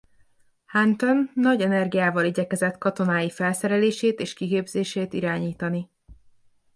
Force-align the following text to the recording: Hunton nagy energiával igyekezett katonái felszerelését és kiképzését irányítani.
Hunton 0.65 1.29
nagy 1.33 1.61
energiával 1.61 2.25
igyekezett 2.25 2.77
katonái 2.77 3.29
felszerelését 3.29 4.19
és 4.19 4.33
kiképzését 4.33 5.13
irányítani. 5.13 5.89